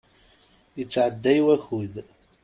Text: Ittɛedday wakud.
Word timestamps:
Ittɛedday 0.81 1.39
wakud. 1.45 1.93